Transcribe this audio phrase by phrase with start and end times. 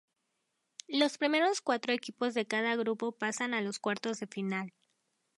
[0.87, 4.73] Los primeros cuatro equipos de cada grupo pasan a los cuartos de final.